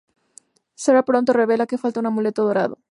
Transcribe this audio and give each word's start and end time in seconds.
Sarah 0.83 1.05
pronto 1.09 1.35
revela 1.41 1.69
que 1.69 1.81
falta 1.83 2.01
un 2.01 2.07
amuleto 2.09 2.41
dorado. 2.49 2.75